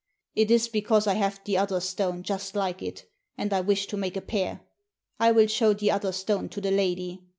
It 0.33 0.49
is 0.49 0.67
because 0.67 1.05
I 1.05 1.13
have 1.13 1.39
the 1.45 1.59
other 1.59 1.79
stone 1.79 2.23
just 2.23 2.55
like 2.55 2.81
it, 2.81 3.07
and 3.37 3.53
I 3.53 3.61
wish 3.61 3.85
to 3.85 3.97
make 3.97 4.17
a 4.17 4.21
pair. 4.21 4.61
I 5.19 5.31
will 5.31 5.45
show 5.45 5.75
tile 5.75 5.91
other 5.91 6.11
stone 6.11 6.49
to 6.49 6.59
the 6.59 6.71
lady. 6.71 7.21